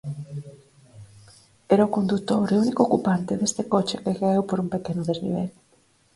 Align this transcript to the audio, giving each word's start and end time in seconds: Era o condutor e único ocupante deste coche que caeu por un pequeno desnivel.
Era 1.73 1.87
o 1.87 1.93
condutor 1.97 2.43
e 2.49 2.55
único 2.63 2.81
ocupante 2.83 3.33
deste 3.39 3.63
coche 3.73 4.01
que 4.03 4.17
caeu 4.19 4.43
por 4.47 4.57
un 4.63 4.67
pequeno 4.75 5.01
desnivel. 5.09 5.49